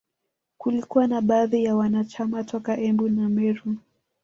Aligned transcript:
Kulikuwa 0.57 1.07
na 1.07 1.21
baadhi 1.21 1.63
ya 1.63 1.75
wanachama 1.75 2.43
toka 2.43 2.77
Embu 2.77 3.09
na 3.09 3.29
Meru 3.29 3.75